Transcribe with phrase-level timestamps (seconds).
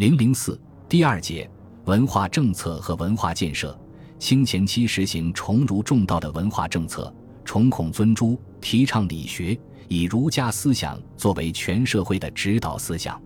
[0.00, 0.58] 零零四
[0.88, 1.46] 第二节
[1.84, 3.78] 文化政策和文化建设。
[4.18, 13.20] 清前期实行崇儒重道的文化政策，崇孔尊朱，提倡理学，以儒家思想作为全社会的指导思想。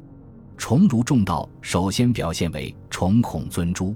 [0.56, 3.94] 崇儒重道首先表现为崇孔尊朱。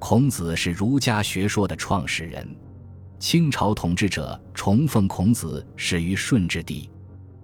[0.00, 2.44] 孔子是儒家学说的创始人。
[3.20, 6.90] 清朝统治者崇奉孔子始于顺治帝。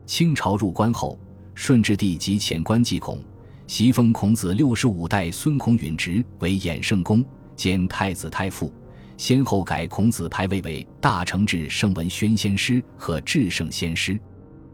[0.04, 1.16] 清朝入关后，
[1.54, 3.22] 顺治帝即遣官祭孔，
[3.66, 7.24] 袭封孔子六十五代孙孔允职为衍圣公
[7.56, 8.72] 兼太子太傅。
[9.16, 14.19] 先后改孔子牌位为大成至圣文宣先师和至圣先师。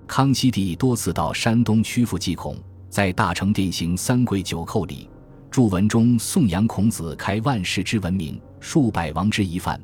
[0.07, 2.57] 康熙帝多次到山东曲阜祭孔，
[2.89, 5.09] 在大成殿行三跪九叩礼，
[5.51, 9.81] 著文中颂扬孔子开万世之文明，数百王之一范，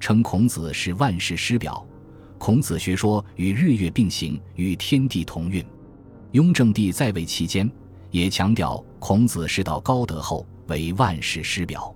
[0.00, 1.86] 称孔子是万世师表。
[2.36, 5.64] 孔子学说与日月并行，与天地同运。
[6.32, 7.70] 雍正帝在位期间，
[8.10, 11.94] 也强调孔子是道高德后，为万世师表。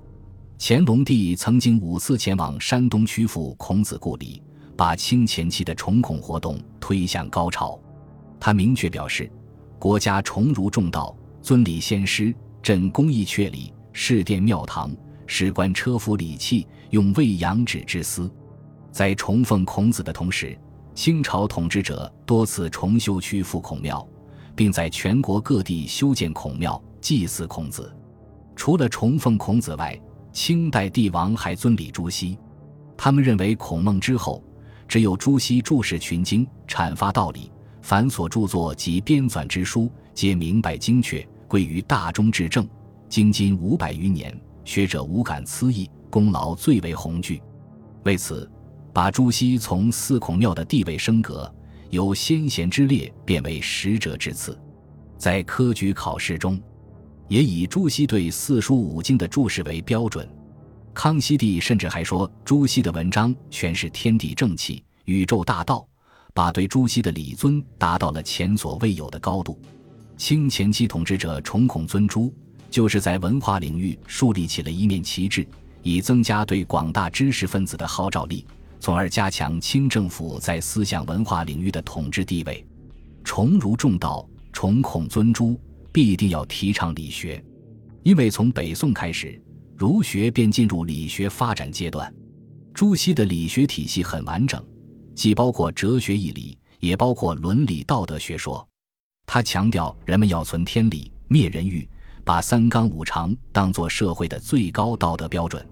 [0.59, 4.43] 乾隆帝曾经五次前往山东曲阜孔子故里，
[4.77, 7.79] 把清前期的崇孔活动推向高潮。
[8.39, 9.31] 他明确表示，
[9.79, 14.95] 国家崇儒重道，尊礼先师，振公义阙礼，侍殿庙堂，
[15.27, 18.31] 史官车服礼器，用未养止之思。
[18.93, 20.57] 在崇奉孔子的同时，
[20.95, 24.07] 清朝统治者多次重修曲阜孔庙，
[24.57, 27.95] 并在全国各地修建孔庙，祭祀孔子。
[28.57, 30.01] 除了崇奉孔子外，
[30.33, 32.39] 清代帝王还尊礼朱熹，
[32.97, 34.43] 他们认为孔孟之后，
[34.87, 37.51] 只有朱熹注释群经，阐发道理，
[37.83, 42.67] 凡所著作及编纂之书，皆明白精确，归于大中至正。
[43.09, 47.41] 经今五百余年，学者无感此意，功劳最为宏巨。
[48.05, 48.51] 为此，
[48.93, 51.53] 把朱熹从四孔庙的地位升格，
[51.91, 54.59] 由先贤之列变为使者之次。
[55.17, 56.61] 在科举考试中。
[57.27, 60.29] 也以朱熹对四书五经的注释为标准，
[60.93, 65.89] 康熙帝甚至还说朱熹的文章全是天地正气、宇宙大道，
[66.35, 69.59] 把对朱熹的礼尊达到了前所未有的高度。
[70.19, 72.33] 清前期统治者崇孔尊朱，
[72.71, 75.49] 就是在文化领域树立起了一面旗帜，
[75.83, 78.47] 以增加对广大知识分子的号召力，
[78.85, 82.63] 从而加强清政府在思想文化领域的统治地位。
[83.25, 85.59] 崇儒重道，崇孔尊朱。
[85.91, 87.43] 必定要提倡理学，
[88.03, 89.41] 因为从北宋开始，
[89.75, 92.15] 儒学便进入理学发展阶段。
[92.75, 94.63] 朱熹的理学体系很完整，
[95.15, 98.69] 既包括哲学义理，也包括伦理道德学说。
[99.25, 101.89] 他强调人们要存天理，灭人欲，
[102.23, 105.67] 把三纲五常当作社会的最高道德标准。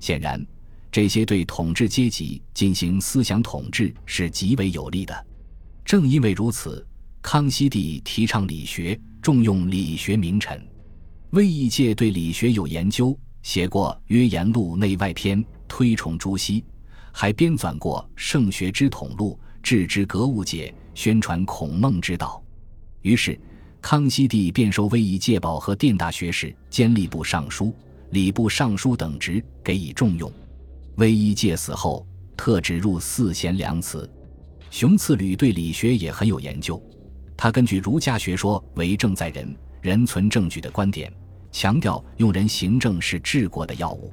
[0.00, 0.42] 显然，
[0.90, 5.26] 这些对统治阶级进行思想统治是极为有利的。
[5.84, 6.86] 正因为如此，
[7.22, 8.98] 康熙帝提倡理学。
[9.22, 10.64] 重用理学名臣，
[11.30, 16.64] 魏义介对理学有研究，写过《约言录》内外篇，推崇朱熹，
[17.10, 22.40] 还编纂过《圣学之统录》，治之格物解，宣传孔孟之道。
[23.02, 23.36] 于是，
[23.82, 27.74] 康熙帝便授魏义介保和殿大学士兼吏部尚书、
[28.10, 30.32] 礼部尚书等职，给予重用。
[30.96, 32.06] 魏一介死后，
[32.38, 34.10] 特指入四贤良祠。
[34.70, 36.82] 熊次履对理学也很有研究。
[37.36, 41.12] 他根据儒家学说“为政在人，人存证据”的观点，
[41.52, 44.10] 强调用人行政是治国的要务。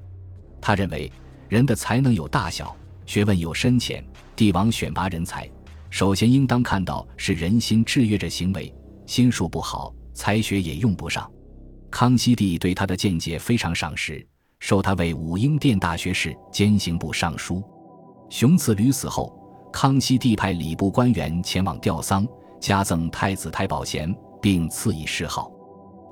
[0.60, 1.10] 他认为，
[1.48, 4.04] 人的才能有大小，学问有深浅，
[4.36, 5.50] 帝王选拔人才，
[5.90, 8.74] 首先应当看到是人心制约着行为，
[9.06, 11.32] 心术不好，才学也用不上。
[11.90, 14.26] 康熙帝对他的见解非常赏识，
[14.64, 17.62] 授他为武英殿大学士兼刑部尚书。
[18.30, 19.38] 熊次履死后，
[19.74, 22.26] 康熙帝派礼部官员前往吊丧。
[22.62, 25.52] 加赠太子太保衔，并赐以谥号。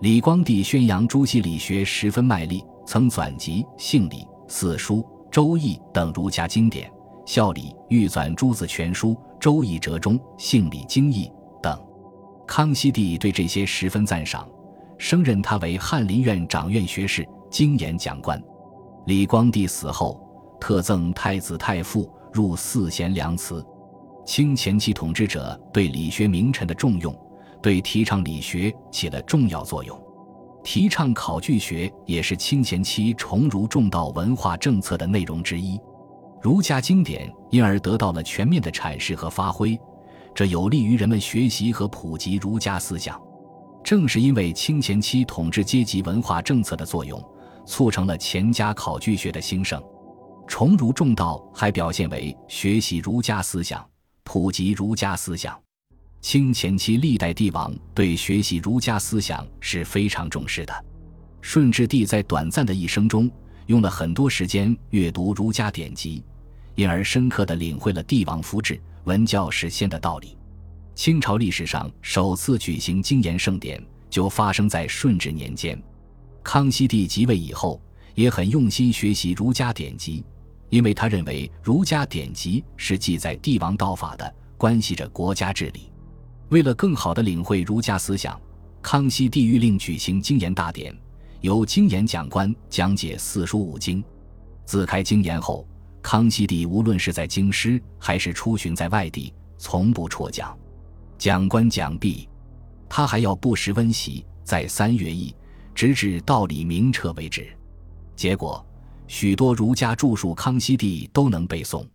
[0.01, 4.15] 李光地宣扬朱熹理学十分卖力，曾纂集《性理》
[4.49, 4.95] 《四书》
[5.31, 6.91] 《周易》等儒家经典，
[7.25, 11.31] 孝礼欲纂《诸子全书》《周易折中》《性理经义》
[11.61, 11.81] 等。
[12.45, 14.45] 康熙帝对这些十分赞赏，
[14.97, 18.41] 升任他为翰林院掌院学士、经研讲官。
[19.05, 20.25] 李光地死后，
[20.59, 23.63] 特赠太子太傅，入四贤良祠。
[24.25, 27.13] 清前期统治者对理学名臣的重用，
[27.61, 29.99] 对提倡理学起了重要作用。
[30.63, 35.77] 提倡考据学也是清前期崇儒重道文化政策的内容之一。
[36.39, 39.77] 儒家经典因而得到了全面的阐释和发挥，
[40.33, 43.19] 这有利于人们学习和普及儒家思想。
[43.83, 47.19] 正是因为清前期统治阶级文化政策的作用，
[47.65, 49.81] 促成了钱家考据学的兴盛。
[50.47, 53.85] 崇儒重道还表现为学习儒家思想。
[54.23, 55.59] 普及儒家思想，
[56.21, 60.85] 清前期历代帝王对学习儒家思想是非常重视的。
[61.41, 63.29] 顺治帝在短暂的一生中
[63.65, 66.23] 用了很多时间阅读儒家典籍，
[66.75, 70.37] 因而深刻地领会了帝王夫制、文教实先的道理。
[70.93, 75.81] 清朝历史上首次举行经研盛典，就发生在顺治年间。
[76.43, 77.81] 康熙帝即位以后，
[78.15, 80.23] 也很用心学习儒家典籍，
[80.69, 85.91] 因为他认为儒家典籍是记载帝王道法的，关系着国家治理。
[86.49, 88.39] 为了更好地领会儒家思想，
[88.81, 90.95] 康熙帝谕令举行经研大典，
[91.41, 94.03] 由经研讲官讲解四书五经。
[94.65, 95.67] 自开经研后，
[96.01, 100.57] 康熙帝无论是在京师还是出巡在外地，从不辍讲。
[101.17, 102.27] 讲官讲毕，
[102.89, 105.33] 他还要不时温习，再三阅译，
[105.73, 107.47] 直至道理明彻为止。
[108.15, 108.65] 结果，
[109.07, 111.85] 许多儒家著述，康熙帝都能背诵。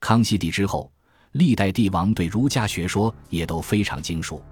[0.00, 0.90] 康熙帝之后，
[1.32, 4.42] 历代帝王对儒家学说也都非常精熟。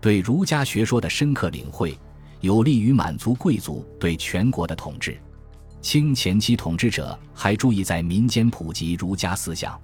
[0.00, 1.98] 对儒家学说的深刻领会，
[2.40, 5.18] 有利于满族贵族对全国的统治。
[5.80, 9.80] 清前期统治者还注意在民间普及儒家思想。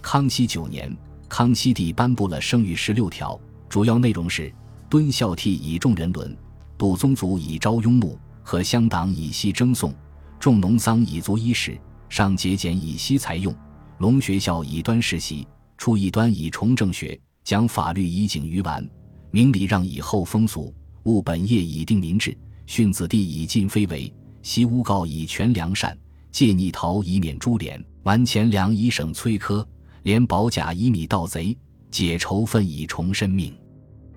[0.00, 0.96] 康熙九年。
[1.28, 3.36] 康熙帝颁布了圣谕十六条，
[3.68, 4.54] 主要内容是：
[4.88, 6.36] 敦孝悌以重人伦，
[6.78, 9.94] 杜宗族以昭雍穆，和乡党以息征讼，
[10.38, 11.78] 重农桑以足衣食，
[12.08, 13.54] 上节俭以息财用，
[13.98, 15.46] 隆学校以端世习，
[15.78, 18.86] 出异端以崇正学，讲法律以警于完，
[19.30, 20.74] 明礼让以厚风俗，
[21.04, 22.36] 务本业以定民志，
[22.66, 24.12] 训子弟以尽非为，
[24.42, 25.96] 习诬告以全良善，
[26.30, 29.64] 戒逆逃以免株连，完钱粮以省催苛。
[30.02, 31.58] 连保甲以米盗贼，
[31.90, 33.52] 解仇愤以重生命，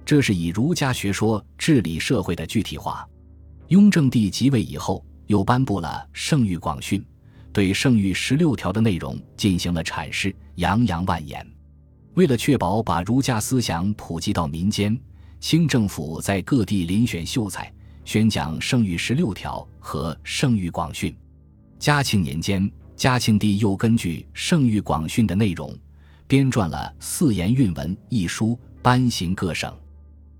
[0.09, 3.07] 这是以儒家学说治理社会的具体化。
[3.67, 6.99] 雍正帝即位以后，又颁布了《圣谕广训》，
[7.53, 11.45] 对《圣谕》十六条的内容进行了阐释，洋洋万言。
[12.15, 14.99] 为了确保把儒家思想普及到民间，
[15.39, 17.71] 清政府在各地遴选秀才，
[18.03, 21.11] 宣讲《圣谕》十六条和《圣谕广训》。
[21.77, 22.67] 嘉庆年间。
[22.95, 25.71] 嘉庆帝又根据《圣谕广训》的内容，
[26.25, 29.71] 编撰了《四言韵文》一书，颁行各省。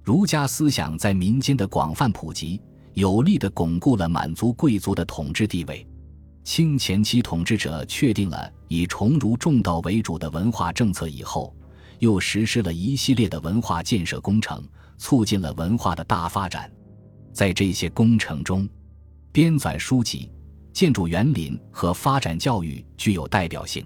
[0.10, 2.60] 儒家思想在民间的广泛普及，
[2.96, 5.86] 有力地巩固了满族贵族的统治地位。
[6.44, 11.56] 清前期统治者确定了以崇儒重道为主的文化政策以后，
[12.00, 14.68] 又实施了一系列的文化建设工程，
[14.98, 16.72] 促进了文化的大发展。
[17.32, 18.68] 在这些工程中，
[19.32, 20.32] 编纂书籍。
[20.74, 23.86] 建筑园林和发展教育具有代表性。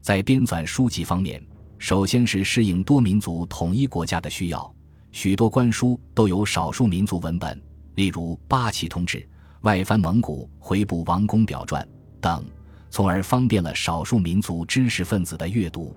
[0.00, 1.40] 在编纂书籍方面，
[1.78, 4.74] 首先是适应多民族统一国家的需要，
[5.12, 7.60] 许多官书都有少数民族文本，
[7.96, 9.18] 例如《八旗通志》
[9.60, 11.82] 《外藩蒙古回部王公表传》
[12.18, 12.42] 等，
[12.90, 15.94] 从而方便了少数民族知识分子的阅读。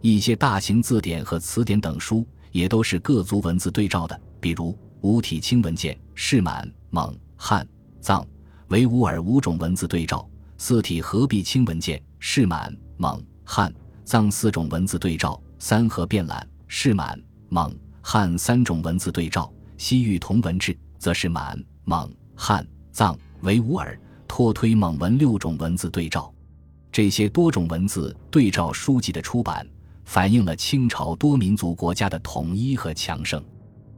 [0.00, 7.66] 一些大型字典和词典等书也都是各族文字对照的，比如五体清文件、是满、蒙、汉、
[8.00, 8.26] 藏。
[8.68, 13.72] 维吾尔五种文字对照，四体合璧清文件，是满、蒙、汉、
[14.04, 17.72] 藏四种文字对照，三合变览，是满、蒙、
[18.08, 23.98] 汉三种文字对照，西域同文志，则是满、蒙、汉、藏、维吾尔、
[24.28, 26.32] 托推蒙文六种文字对照。
[26.92, 29.66] 这些多种文字对照书籍的出版，
[30.04, 33.42] 反映了清朝多民族国家的统一和强盛。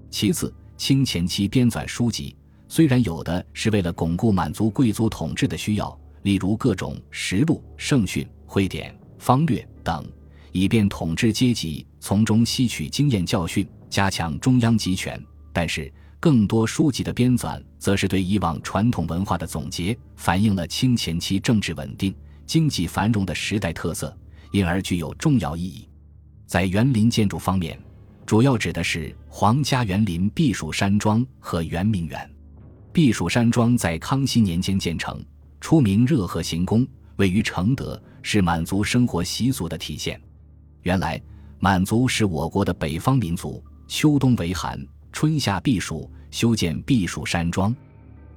[0.08, 2.34] 其次，清前期编纂书籍。
[2.66, 10.02] 虽然有的是为了巩固满族贵族统治的需要，例如各种实录、圣训、会典、方略等，
[10.50, 15.18] 以便统治阶级从中吸取经验教训，加强中央集权；
[15.52, 22.14] 但是，更多书籍的编纂，则是对以往传统文化的总结，反映了清前期政治稳定、
[22.44, 24.16] 经济繁荣的时代特色，
[24.50, 25.88] 因而具有重要意义。
[26.46, 27.78] 在园林建筑方面，
[28.26, 32.30] 主要指的是皇家园林避暑山庄和圆明园。
[32.92, 35.24] 避暑山庄在康熙年间建成，
[35.60, 40.20] 出名热河行宫，位于承德，是满族生活习俗的体现。
[40.82, 41.20] 原来，
[41.60, 44.78] 满族是我国的北方民族，秋冬为寒，
[45.12, 47.74] 春夏避暑，修建避暑山庄，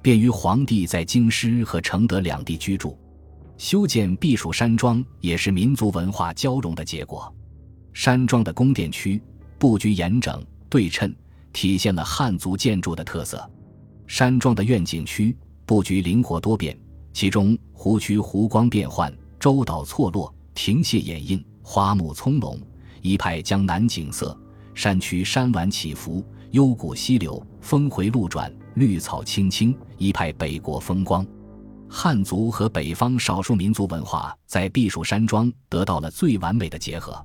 [0.00, 2.98] 便于皇帝在京师和承德两地居住。
[3.58, 7.32] 修建避暑山庄也是民族文化交融的结果。
[7.92, 9.22] 山庄的宫殿区
[9.58, 11.14] 布局严整对称，
[11.52, 13.48] 体现了汉族建筑的特色。
[14.06, 16.76] 山庄的院景区布局灵活多变，
[17.12, 22.58] 其中湖区湖光变幻，洲岛错落，亭榭掩映，花木葱茏，
[23.02, 24.34] 一派江南景色；
[24.74, 31.26] 山区山峦起伏，幽谷溪流，峰回路转，绿草青青，一派北国风光。
[31.88, 37.24] 汉族和北方少数民族文化在避暑山庄得到了最完美的结合。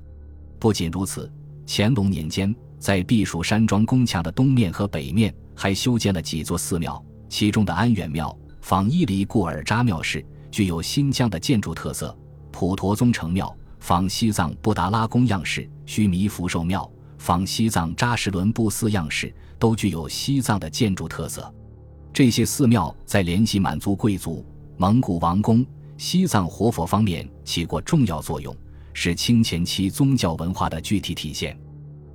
[0.59, 1.31] 不仅如此，
[1.65, 5.33] 乾隆年间，在避暑山庄宫墙的东面和北面。
[5.59, 12.15] 还修建了几座寺庙，其中的安远庙、仿伊犁固尔扎庙式，具有新疆的建筑特色；
[12.51, 16.87] 普陀宗城庙仿西藏布达拉宫样式，须弥福寿庙
[17.27, 21.53] 仿西藏扎什伦布寺样式，都具有西藏的建筑特色。
[22.13, 24.45] 这些寺庙在联系满族贵族、
[24.77, 25.65] 蒙古王公、
[25.97, 28.55] 西藏活佛方面起过重要作用，
[28.93, 31.59] 是清前期宗教文化的具体体现。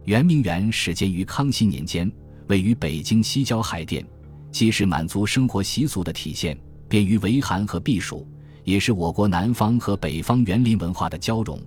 [0.05, 2.11] 圆明园始建于康熙年间，
[2.47, 4.03] 位于北京西郊海淀，
[4.51, 8.27] 既是满族生活习俗的体现，便于维寒和避暑，
[8.65, 11.61] 也是我国南方和北方园林文化的交融。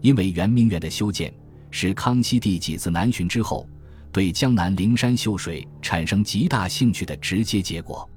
[0.00, 1.34] 因为圆明园的修建，
[1.72, 3.66] 是康熙帝几次南巡之后，
[4.12, 8.08] 对江南灵山秀水产生极大兴趣的直接结果。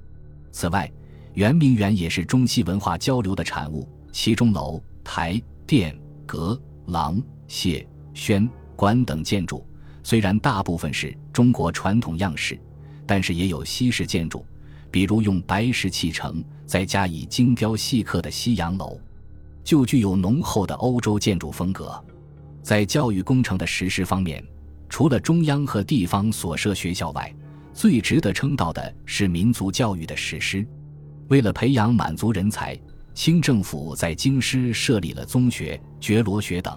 [0.52, 0.88] 此外，
[1.34, 7.84] 圆明园也是中西文化交流的产物，其中楼台殿阁廊榭
[8.14, 8.48] 轩。
[8.76, 9.66] 馆等建筑
[10.02, 12.60] 虽然大部分是中国传统样式，
[13.06, 14.44] 但是也有西式建筑，
[14.90, 19.00] 比如用白石砌成，再加以精雕细刻的西洋楼，
[19.64, 21.98] 就具有浓厚的欧洲建筑风格。
[22.66, 24.44] 在教育工程的实施方面，
[24.88, 27.32] 除了中央和地方所设学校外，
[27.72, 30.66] 最值得称道的是民族教育的实施。
[31.28, 32.76] 为了培养满族人才，
[33.14, 36.76] 清政府在京师设立了宗学、觉罗学等。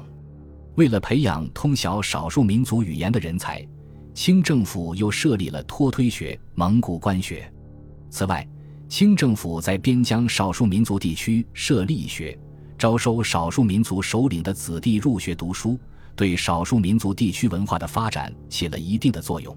[0.75, 3.67] 为了培养通晓少数民族语言的人才，
[4.13, 7.51] 清政府又设立了托推学、蒙古官学。
[8.11, 8.47] 此外，
[8.87, 12.37] 清政府在边疆少数民族地区设立学，
[12.79, 15.77] 招收少数民族首领的子弟入学读书，
[16.15, 19.55] 对少数民族地区文化的发展起了一定的作用。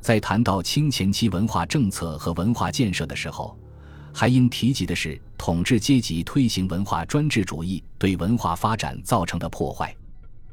[0.00, 3.58] 在谈到清前期文化政策和文化建设的时候，
[4.14, 9.92] 还应提及的是统治阶级推行文化专制主义对文化发展造成的破坏。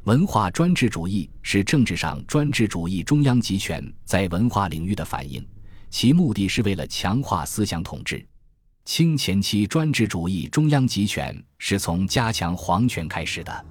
[0.06, 5.48] 文化专制主义是政治上专制主义中央集权在文化领域的反应，
[5.92, 8.26] 其目的是为了强化思想统治。
[8.90, 13.66] 清前期专制主义中央集权是从加强皇权开始的。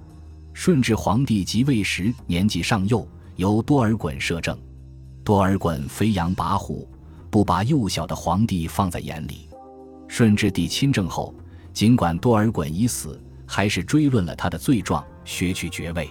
[0.53, 4.57] 顺治皇帝即位时年纪尚幼，由多尔衮摄政。
[5.21, 6.87] 多尔衮飞扬跋扈，
[7.29, 9.49] 不把幼小的皇帝放在眼里。
[10.07, 11.35] 顺治帝亲政后，
[11.73, 16.09] 尽管多尔衮已死，还是追论了他的罪状，削去爵位。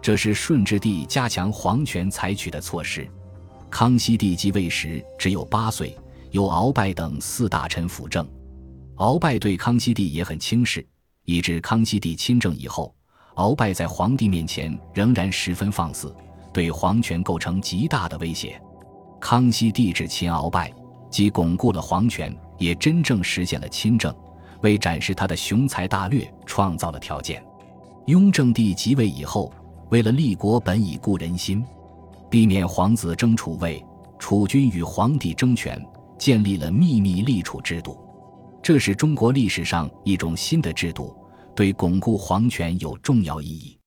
[0.00, 3.10] 这是顺治帝加强皇权采取的措施。
[3.68, 5.98] 康熙帝即位时只有八岁，
[6.30, 8.26] 由鳌拜等四大臣辅政。
[8.96, 10.86] 鳌拜对康熙帝也很轻视，
[11.24, 12.94] 以致康熙帝亲政以后，
[13.36, 16.14] 鳌拜在皇帝面前仍然十分放肆，
[16.52, 18.60] 对皇权构成极大的威胁。
[19.20, 20.72] 康熙帝制亲鳌拜，
[21.10, 24.14] 既巩固了皇权，也真正实现了亲政，
[24.62, 27.44] 为展示他的雄才大略创造了条件。
[28.06, 29.52] 雍正帝即位以后。
[29.90, 31.64] 为了立国本以固人心，
[32.28, 33.80] 避免皇子争储位，
[34.18, 35.80] 储君与皇帝争权，
[36.18, 37.98] 建立了秘密立储制度。
[38.62, 41.16] 这是中国历史上一种新的制度，
[41.54, 43.78] 对巩固皇权有重要意义。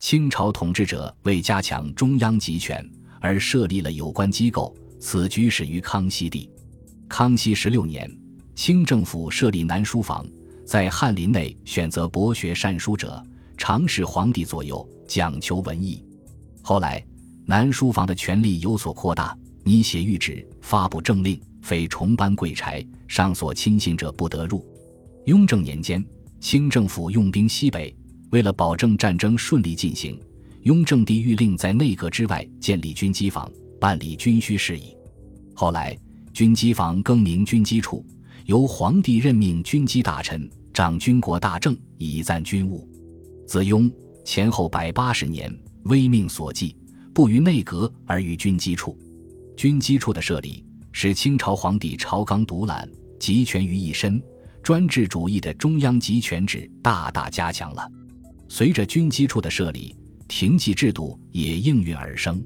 [0.00, 2.88] 清朝统治者为加强中央集权
[3.20, 6.50] 而设立了有关机构，此举始于康熙帝。
[7.08, 8.10] 康熙十六年，
[8.54, 10.26] 清政府设立南书房，
[10.64, 13.22] 在翰林内选择博学善书者，
[13.56, 14.86] 常使皇帝左右。
[15.08, 16.04] 讲求文艺，
[16.60, 17.02] 后来
[17.46, 19.34] 南书房的权力有所扩大，
[19.68, 24.66] 拟写谕旨、发布政令，非重班贵差，上所亲信者不得入。
[25.26, 26.02] 雍正年间，
[26.40, 27.94] 清政府用兵西北，
[28.30, 30.18] 为了保证战争顺利进行，
[30.62, 34.96] 雍正帝谕令在内阁之外建立军机房，办理军需事宜。
[35.52, 35.94] 后来，
[36.32, 38.02] 军机房更名军机处，
[38.46, 42.88] 由皇帝任命军机大臣，掌军国大政，以赞军务。
[43.46, 43.90] 自雍。
[44.24, 46.74] 前后百八十年，威命所寄，
[47.12, 48.98] 不于内阁而于军机处。
[49.58, 52.88] 军机处的设立，使清朝皇帝朝纲独揽，
[53.18, 54.22] 集权于一身，
[54.62, 57.84] 专制主义的中央集权制大大加强了。
[58.48, 59.96] 随着军机处的设立，
[60.28, 62.40] 廷记制度也应运而生。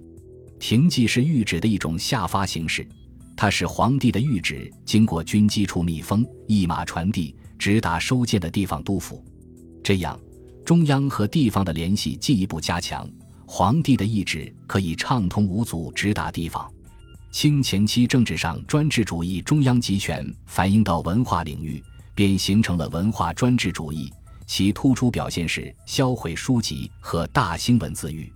[0.58, 2.88] 廷记是谕旨的一种下发形式，
[3.36, 9.22] 它使皇帝的谕旨经过军机处密封，一马传递，直达收件的地方督府。
[9.84, 10.18] 这样。
[10.64, 13.06] 中央和地方的联系进一步加强，
[13.44, 16.72] 皇帝的意志可以畅通无阻直达地方。
[17.32, 21.82] 清前期政治上专制主义中央集权反映到文化领域，
[22.14, 24.12] 便形成了文化专制主义。
[24.46, 28.30] 其突出表现是销毁书籍和大兴文字狱。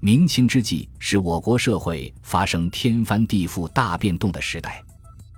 [0.00, 4.82] 明清之际是我国社会发生天翻地覆大变动的时代。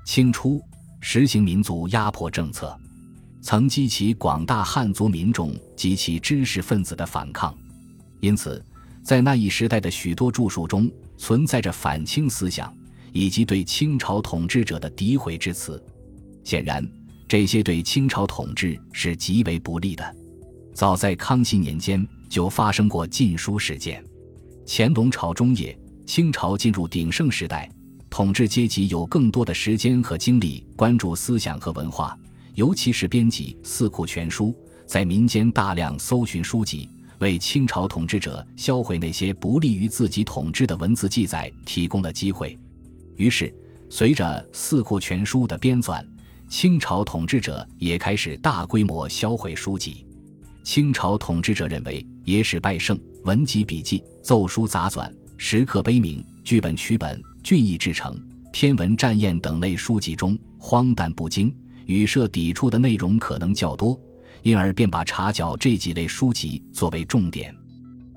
[0.04, 0.62] 清初
[1.00, 2.78] 实行民族压迫政策。
[3.40, 7.52] 曾激起广大汉族民众及其知识分子的反抗，
[8.20, 8.64] 因此，
[9.02, 12.72] 在那一时代的许多著述中存在着反清思想，
[13.12, 15.82] 以及对清朝统治者的诋毁之词。
[16.44, 16.86] 显然，
[17.28, 20.16] 这些对清朝统治是极为不利的。
[20.74, 24.02] 早在康熙年间就发生过禁书事件。
[24.66, 27.70] 乾隆朝中叶，清朝进入鼎盛时代，
[28.08, 32.18] 统治阶级有更多的时间和精力关注思想和文化，
[32.54, 34.46] 尤其是编辑《四库全书》，
[34.86, 36.88] 在民间大量搜寻书籍，
[37.18, 42.58] 为清朝统治者销毁那些不利于自己统治的文字记载提供了机会。
[43.16, 43.52] 于是，
[43.88, 44.24] 随着
[44.56, 46.04] 《四库全书》的编纂，
[46.48, 50.06] 清朝统治者也开始大规模销毁书籍。
[50.64, 58.16] 清朝统治者认为，野史败圣、文集笔记、奏书杂纂、石刻碑铭、剧本曲本、俊逸制成、
[58.52, 61.54] 天文占验等类书籍中荒诞不经、
[61.86, 63.98] 语社抵触的内容可能较多，
[64.42, 67.54] 因而便把查缴这几类书籍作为重点。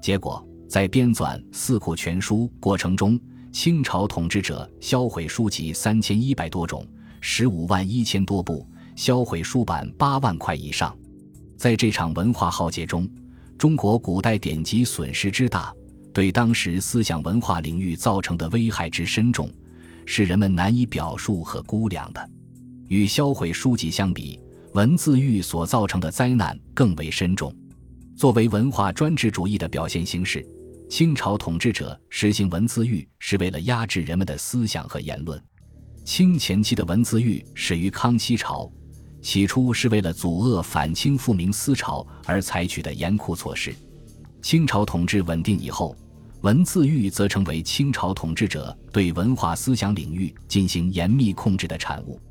[0.01, 3.19] 结果，在编纂《四库全书》过程中，
[3.55, 6.85] 清朝统治者销毁书籍三千一百多种，
[7.21, 10.93] 十五万一千多部，销毁书版八万块以上。
[11.55, 13.09] 在这场文化浩劫中，
[13.57, 15.73] 中国古代典籍损失之大，
[16.13, 19.49] 对当时思想文化领域造成的危害之深重，
[20.05, 22.29] 是人们难以表述和估量的。
[22.89, 24.37] 与销毁书籍相比，
[24.73, 27.55] 文字狱所造成的灾难更为深重。
[28.17, 30.45] 作为文化专制主义的表现形式，
[30.89, 35.41] 清朝统治者实行文字狱是为了压制人们的思想和言论。
[36.03, 38.71] 清前期的文字狱始于康熙朝。
[39.21, 43.73] 起初是为了阻遏反清复明思潮而采取的严酷措施。
[44.39, 45.97] 清朝统治稳定以后，
[46.41, 52.21] 文字狱则成为清朝统治者对文化思想领域进行严密控制的产物。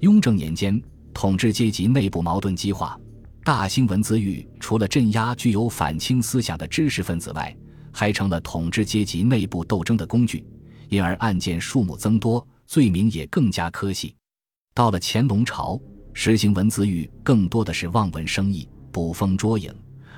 [0.00, 0.78] 雍正年间，
[1.14, 3.00] 统治阶级内部矛盾激化，
[3.42, 7.56] 大兴文字狱除了镇压具有反清思想的知识分子外，
[7.94, 10.44] 还成了统治阶级内部斗争的工具，
[10.90, 14.14] 因而案件数目增多，罪名也更加苛细。
[14.74, 15.80] 到了乾隆朝。
[16.16, 19.74] 实行文字狱更多的是望文生义、捕风捉影，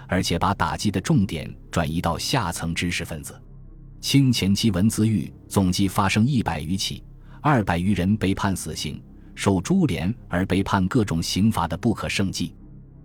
[0.06, 3.34] 而且把打击的重点转移到下层知识分子。
[3.98, 7.02] 清前期文字狱总计发生一百余起，
[7.40, 9.02] 二百余人被判死刑、
[9.34, 12.54] 受株连而被判各种刑罚的不可胜计。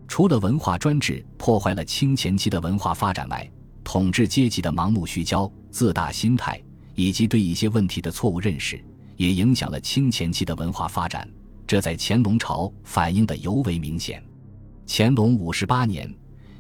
[0.06, 3.50] 除了文化专制破坏了清前期的文化发展外，
[3.84, 6.62] 统治阶级的盲目虚焦、自大心态
[6.96, 8.84] 以及对一些问题的错误认识，
[9.18, 11.28] 也影响了清前期的文化发展。
[11.68, 14.22] 这在乾隆朝反映的尤为明显。
[14.88, 16.14] 乾隆五十八年，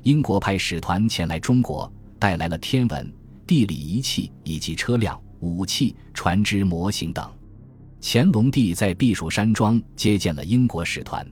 [0.04, 3.14] 英国派使团前来中国，带来了天文、
[3.46, 7.30] 地理仪器以及车辆、武器、船只模型等。
[8.02, 11.28] 乾隆帝在避暑山庄接见了英国使团。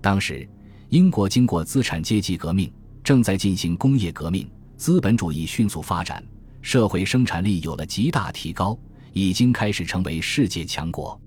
[0.00, 0.48] 当时，
[0.88, 2.72] 英国经过资产阶级革命，
[3.04, 4.48] 正在进行工业革命，
[4.80, 6.24] 资本主义迅速发展，
[6.62, 8.78] 社会生产力有了极大提高，
[9.12, 11.20] 已经开始成为世界强国。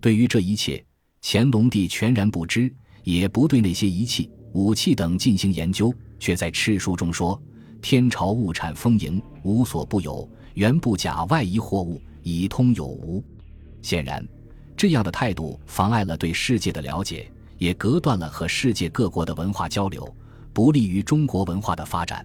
[0.00, 0.80] 对于这一切，
[1.20, 7.42] 乾隆帝全然不知，也不对那些仪器、武器等进行研究，却在敕书中说
[7.82, 13.20] ：“天朝物产丰盈，无所不有，原不假外夷货物，以通有无。”
[13.82, 14.24] 显然，
[14.76, 20.08] 这样的态度妨碍了对世界的了解，也隔断了和世界各国的文化交流，
[20.52, 22.24] 不利于中国文化的发展。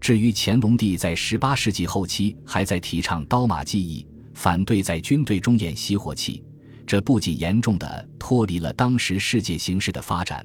[0.00, 6.42] 至于乾隆帝在十八世纪后期还在提倡刀马技艺，反对在军队中演熄火器。
[6.86, 10.44] 这不仅严重的脱离了当时世界形势的发展，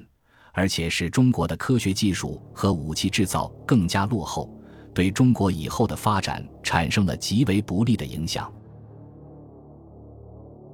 [0.52, 4.54] 而且使中国的科学技术和武器制造更加落后，
[4.94, 8.52] 对中国以后的发展产生了极为不利的影响。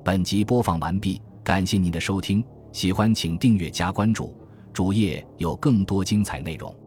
[0.05, 4.37] 本集播放完毕，感谢您的收听，喜欢请订阅加关注，
[4.73, 6.82] 主页有更多精彩内容。